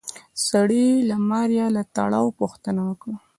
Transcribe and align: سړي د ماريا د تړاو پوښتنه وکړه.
سړي 0.47 0.87
د 1.09 1.11
ماريا 1.29 1.67
د 1.75 1.77
تړاو 1.95 2.27
پوښتنه 2.39 2.81
وکړه. 2.89 3.15